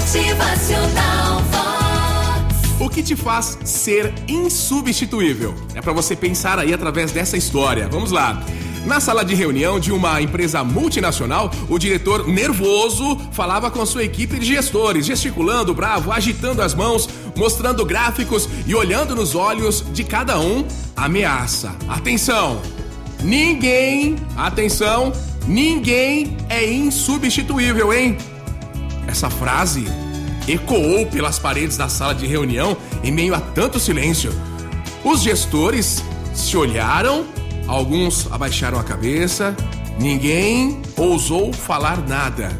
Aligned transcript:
Motivacional 0.00 1.42
Vox. 1.50 2.80
O 2.80 2.88
que 2.88 3.02
te 3.02 3.14
faz 3.14 3.58
ser 3.64 4.14
insubstituível? 4.26 5.54
É 5.74 5.82
pra 5.82 5.92
você 5.92 6.16
pensar 6.16 6.58
aí 6.58 6.72
através 6.72 7.12
dessa 7.12 7.36
história. 7.36 7.86
Vamos 7.86 8.10
lá. 8.10 8.42
Na 8.86 8.98
sala 8.98 9.22
de 9.22 9.34
reunião 9.34 9.78
de 9.78 9.92
uma 9.92 10.22
empresa 10.22 10.64
multinacional, 10.64 11.50
o 11.68 11.78
diretor 11.78 12.26
nervoso 12.26 13.14
falava 13.30 13.70
com 13.70 13.84
sua 13.84 14.02
equipe 14.02 14.38
de 14.38 14.46
gestores, 14.46 15.04
gesticulando 15.04 15.74
bravo, 15.74 16.10
agitando 16.10 16.62
as 16.62 16.74
mãos, 16.74 17.06
mostrando 17.36 17.84
gráficos 17.84 18.48
e 18.66 18.74
olhando 18.74 19.14
nos 19.14 19.34
olhos 19.34 19.84
de 19.92 20.02
cada 20.02 20.40
um 20.40 20.64
ameaça. 20.96 21.76
Atenção! 21.86 22.62
Ninguém, 23.22 24.16
atenção, 24.34 25.12
ninguém 25.46 26.38
é 26.48 26.72
insubstituível, 26.72 27.92
hein? 27.92 28.16
Essa 29.10 29.28
frase 29.28 29.86
ecoou 30.46 31.04
pelas 31.06 31.36
paredes 31.36 31.76
da 31.76 31.88
sala 31.88 32.14
de 32.14 32.28
reunião 32.28 32.76
em 33.02 33.10
meio 33.10 33.34
a 33.34 33.40
tanto 33.40 33.80
silêncio. 33.80 34.32
Os 35.04 35.22
gestores 35.22 36.04
se 36.32 36.56
olharam, 36.56 37.26
alguns 37.66 38.30
abaixaram 38.30 38.78
a 38.78 38.84
cabeça, 38.84 39.56
ninguém 39.98 40.80
ousou 40.96 41.52
falar 41.52 42.06
nada. 42.06 42.50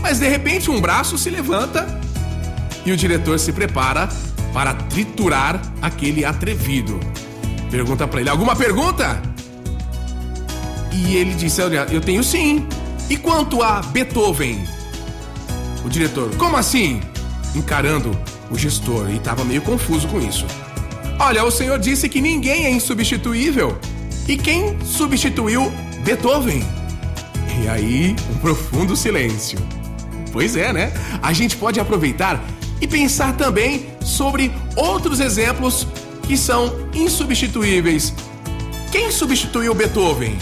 Mas 0.00 0.18
de 0.18 0.26
repente 0.26 0.70
um 0.70 0.80
braço 0.80 1.18
se 1.18 1.28
levanta 1.28 2.00
e 2.86 2.90
o 2.90 2.96
diretor 2.96 3.38
se 3.38 3.52
prepara 3.52 4.08
para 4.54 4.72
triturar 4.72 5.60
aquele 5.82 6.24
atrevido. 6.24 6.98
Pergunta 7.70 8.08
para 8.08 8.20
ele: 8.20 8.30
alguma 8.30 8.56
pergunta? 8.56 9.20
E 10.90 11.16
ele 11.16 11.34
disse: 11.34 11.60
Olha, 11.60 11.86
eu 11.90 12.00
tenho 12.00 12.24
sim. 12.24 12.66
E 13.10 13.18
quanto 13.18 13.62
a 13.62 13.82
Beethoven? 13.82 14.64
O 15.84 15.88
diretor: 15.88 16.34
Como 16.36 16.56
assim? 16.56 17.00
Encarando 17.54 18.16
o 18.50 18.58
gestor 18.58 19.10
e 19.10 19.16
estava 19.16 19.44
meio 19.44 19.62
confuso 19.62 20.08
com 20.08 20.20
isso. 20.20 20.46
Olha, 21.18 21.44
o 21.44 21.50
senhor 21.50 21.78
disse 21.78 22.08
que 22.08 22.20
ninguém 22.20 22.66
é 22.66 22.70
insubstituível. 22.70 23.78
E 24.26 24.36
quem 24.36 24.78
substituiu 24.84 25.70
Beethoven? 26.04 26.64
E 27.62 27.68
aí, 27.68 28.16
um 28.30 28.38
profundo 28.38 28.96
silêncio. 28.96 29.58
Pois 30.32 30.56
é, 30.56 30.72
né? 30.72 30.92
A 31.22 31.32
gente 31.32 31.56
pode 31.56 31.78
aproveitar 31.78 32.42
e 32.80 32.86
pensar 32.86 33.36
também 33.36 33.86
sobre 34.02 34.50
outros 34.74 35.20
exemplos 35.20 35.86
que 36.22 36.36
são 36.36 36.88
insubstituíveis. 36.92 38.12
Quem 38.90 39.10
substituiu 39.10 39.74
Beethoven? 39.74 40.36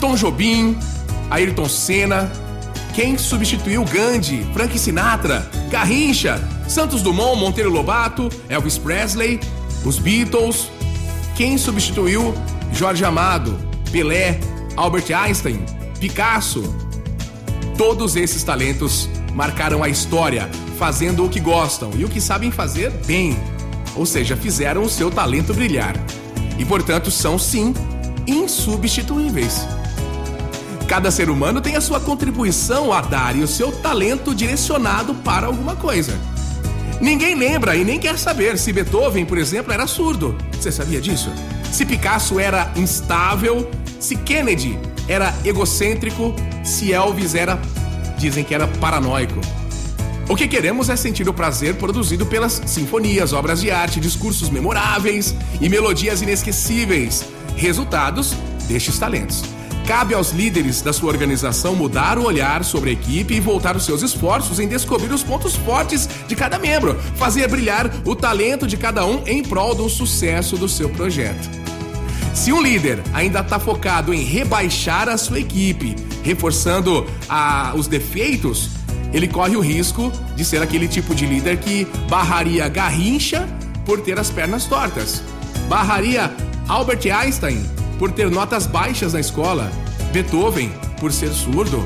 Tom 0.00 0.16
Jobim, 0.16 0.78
Ayrton 1.30 1.68
Senna. 1.68 2.30
Quem 2.96 3.18
substituiu 3.18 3.84
Gandhi? 3.84 4.42
Frank 4.54 4.78
Sinatra, 4.78 5.46
Garrincha, 5.70 6.42
Santos 6.66 7.02
Dumont, 7.02 7.38
Monteiro 7.38 7.68
Lobato, 7.68 8.30
Elvis 8.48 8.78
Presley, 8.78 9.38
os 9.84 9.98
Beatles. 9.98 10.70
Quem 11.36 11.58
substituiu 11.58 12.32
Jorge 12.72 13.04
Amado, 13.04 13.58
Pelé, 13.92 14.40
Albert 14.74 15.14
Einstein, 15.14 15.60
Picasso? 16.00 16.74
Todos 17.76 18.16
esses 18.16 18.42
talentos 18.42 19.10
marcaram 19.34 19.84
a 19.84 19.90
história, 19.90 20.48
fazendo 20.78 21.22
o 21.22 21.28
que 21.28 21.38
gostam 21.38 21.90
e 21.98 22.04
o 22.06 22.08
que 22.08 22.18
sabem 22.18 22.50
fazer 22.50 22.90
bem. 23.04 23.38
Ou 23.94 24.06
seja, 24.06 24.38
fizeram 24.38 24.82
o 24.82 24.88
seu 24.88 25.10
talento 25.10 25.52
brilhar. 25.52 25.94
E, 26.58 26.64
portanto, 26.64 27.10
são 27.10 27.38
sim 27.38 27.74
insubstituíveis. 28.26 29.66
Cada 30.88 31.10
ser 31.10 31.28
humano 31.28 31.60
tem 31.60 31.74
a 31.74 31.80
sua 31.80 31.98
contribuição 31.98 32.92
a 32.92 33.00
dar 33.00 33.34
e 33.36 33.42
o 33.42 33.48
seu 33.48 33.72
talento 33.72 34.34
direcionado 34.34 35.14
para 35.16 35.46
alguma 35.46 35.74
coisa. 35.74 36.16
Ninguém 37.00 37.34
lembra 37.34 37.76
e 37.76 37.84
nem 37.84 37.98
quer 37.98 38.16
saber 38.16 38.56
se 38.56 38.72
Beethoven, 38.72 39.26
por 39.26 39.36
exemplo, 39.36 39.72
era 39.72 39.86
surdo. 39.86 40.36
Você 40.52 40.70
sabia 40.70 41.00
disso? 41.00 41.30
Se 41.72 41.84
Picasso 41.84 42.38
era 42.38 42.72
instável, 42.76 43.68
se 43.98 44.16
Kennedy 44.16 44.78
era 45.08 45.34
egocêntrico, 45.44 46.34
se 46.64 46.92
Elvis 46.92 47.34
era, 47.34 47.60
dizem 48.16 48.44
que 48.44 48.54
era 48.54 48.66
paranoico. 48.66 49.40
O 50.28 50.34
que 50.34 50.48
queremos 50.48 50.88
é 50.88 50.96
sentir 50.96 51.28
o 51.28 51.34
prazer 51.34 51.74
produzido 51.74 52.26
pelas 52.26 52.62
sinfonias, 52.64 53.32
obras 53.32 53.60
de 53.60 53.70
arte, 53.70 54.00
discursos 54.00 54.50
memoráveis 54.50 55.34
e 55.60 55.68
melodias 55.68 56.22
inesquecíveis, 56.22 57.24
resultados 57.56 58.34
destes 58.68 58.98
talentos. 58.98 59.44
Cabe 59.86 60.14
aos 60.14 60.32
líderes 60.32 60.82
da 60.82 60.92
sua 60.92 61.10
organização 61.10 61.76
mudar 61.76 62.18
o 62.18 62.24
olhar 62.24 62.64
sobre 62.64 62.90
a 62.90 62.92
equipe 62.92 63.34
e 63.34 63.40
voltar 63.40 63.76
os 63.76 63.84
seus 63.84 64.02
esforços 64.02 64.58
em 64.58 64.66
descobrir 64.66 65.12
os 65.12 65.22
pontos 65.22 65.54
fortes 65.54 66.08
de 66.26 66.34
cada 66.34 66.58
membro, 66.58 66.98
fazer 67.14 67.46
brilhar 67.48 67.88
o 68.04 68.16
talento 68.16 68.66
de 68.66 68.76
cada 68.76 69.06
um 69.06 69.22
em 69.26 69.44
prol 69.44 69.76
do 69.76 69.88
sucesso 69.88 70.56
do 70.56 70.68
seu 70.68 70.88
projeto. 70.88 71.48
Se 72.34 72.52
um 72.52 72.60
líder 72.60 73.00
ainda 73.14 73.38
está 73.38 73.60
focado 73.60 74.12
em 74.12 74.24
rebaixar 74.24 75.08
a 75.08 75.16
sua 75.16 75.38
equipe, 75.38 75.94
reforçando 76.24 77.06
a, 77.28 77.72
os 77.76 77.86
defeitos, 77.86 78.70
ele 79.12 79.28
corre 79.28 79.54
o 79.54 79.60
risco 79.60 80.10
de 80.34 80.44
ser 80.44 80.60
aquele 80.60 80.88
tipo 80.88 81.14
de 81.14 81.26
líder 81.26 81.58
que 81.58 81.84
barraria 82.10 82.68
Garrincha 82.68 83.48
por 83.84 84.00
ter 84.00 84.18
as 84.18 84.30
pernas 84.30 84.64
tortas, 84.64 85.22
barraria 85.68 86.34
Albert 86.66 87.06
Einstein 87.06 87.85
por 87.98 88.12
ter 88.12 88.30
notas 88.30 88.66
baixas 88.66 89.12
na 89.12 89.20
escola, 89.20 89.70
Beethoven 90.12 90.72
por 91.00 91.12
ser 91.12 91.30
surdo. 91.30 91.82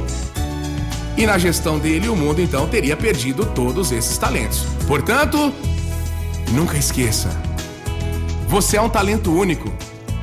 E 1.17 1.27
na 1.27 1.37
gestão 1.39 1.79
dele, 1.79 2.09
o 2.09 2.17
mundo 2.17 2.41
então 2.41 2.67
teria 2.69 2.97
perdido 2.97 3.45
todos 3.47 3.93
esses 3.93 4.17
talentos. 4.17 4.65
Portanto, 4.87 5.53
nunca 6.53 6.77
esqueça: 6.77 7.29
você 8.49 8.77
é 8.77 8.81
um 8.81 8.89
talento 8.89 9.33
único. 9.33 9.73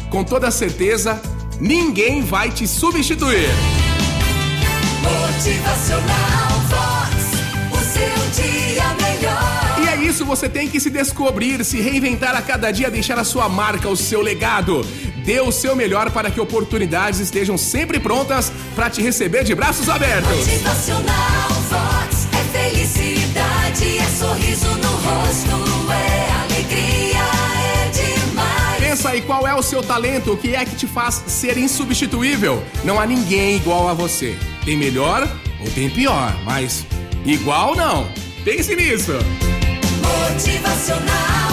Com 0.10 0.24
toda 0.24 0.50
certeza, 0.50 1.22
ninguém 1.60 2.24
vai 2.24 2.50
te 2.50 2.68
substituir. 2.68 3.50
Motivacional 5.04 6.57
você 10.28 10.50
tem 10.50 10.68
que 10.68 10.80
se 10.80 10.90
descobrir, 10.90 11.64
se 11.64 11.80
reinventar 11.82 12.36
a 12.36 12.42
cada 12.42 12.70
dia, 12.70 12.92
deixar 12.92 13.18
a 13.18 13.24
sua 13.24 13.48
marca, 13.48 13.88
o 13.88 13.96
seu 13.96 14.22
legado. 14.22 14.86
Dê 15.26 15.40
o 15.40 15.52
seu 15.52 15.76
melhor 15.76 16.12
para 16.12 16.30
que 16.30 16.40
oportunidades 16.40 17.20
estejam 17.20 17.58
sempre 17.58 18.00
prontas 18.00 18.52
para 18.76 18.90
te 18.90 19.02
receber 19.02 19.44
de 19.44 19.56
braços 19.56 19.90
abertos. 19.90 20.38
Motivacional 20.38 21.50
Vox. 21.70 22.28
É 22.34 22.70
felicidade, 22.70 23.98
é 23.98 24.06
sorriso 24.18 24.68
no 24.68 24.90
rosto, 24.90 25.92
é 25.92 26.32
alegria, 26.44 27.24
é 27.76 27.90
demais. 27.90 28.78
Pensa 28.80 29.10
aí 29.10 29.22
qual 29.22 29.48
é 29.48 29.56
o 29.56 29.62
seu 29.62 29.82
talento, 29.82 30.34
o 30.34 30.38
que 30.38 30.56
é 30.56 30.66
que 30.66 30.76
te 30.76 30.88
faz 30.88 31.24
ser 31.28 31.58
insubstituível. 31.58 32.62
Não 32.84 33.00
há 33.00 33.06
ninguém 33.06 33.56
igual 33.56 33.88
a 33.88 33.94
você. 33.94 34.38
Tem 34.66 34.78
melhor 34.78 35.28
ou 35.62 35.70
tem 35.72 35.90
pior, 35.90 36.36
mas 36.44 36.86
igual 37.26 37.76
não. 37.76 38.08
Pense 38.44 38.76
nisso. 38.76 39.14
Motivacional 40.08 41.47